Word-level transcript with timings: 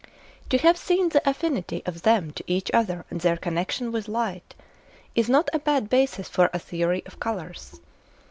To 0.49 0.57
have 0.57 0.77
seen 0.77 1.09
the 1.09 1.21
affinity 1.29 1.83
of 1.85 2.01
them 2.01 2.31
to 2.31 2.43
each 2.47 2.71
other 2.73 3.05
and 3.11 3.21
their 3.21 3.37
connection 3.37 3.91
with 3.91 4.07
light, 4.07 4.55
is 5.13 5.29
not 5.29 5.47
a 5.53 5.59
bad 5.59 5.89
basis 5.91 6.27
for 6.27 6.49
a 6.51 6.57
theory 6.57 7.03
of 7.05 7.19
colours. 7.19 7.79